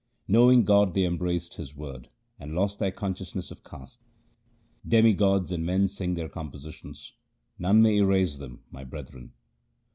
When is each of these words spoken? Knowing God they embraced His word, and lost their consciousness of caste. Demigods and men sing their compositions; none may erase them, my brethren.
Knowing 0.27 0.63
God 0.63 0.95
they 0.95 1.03
embraced 1.05 1.57
His 1.57 1.75
word, 1.75 2.09
and 2.39 2.55
lost 2.55 2.79
their 2.79 2.89
consciousness 2.91 3.51
of 3.51 3.63
caste. 3.63 3.99
Demigods 4.83 5.51
and 5.51 5.63
men 5.63 5.87
sing 5.87 6.15
their 6.15 6.27
compositions; 6.27 7.13
none 7.59 7.83
may 7.83 7.97
erase 7.97 8.39
them, 8.39 8.63
my 8.71 8.83
brethren. 8.83 9.33